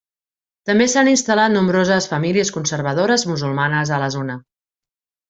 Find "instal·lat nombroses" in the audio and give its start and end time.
1.11-2.07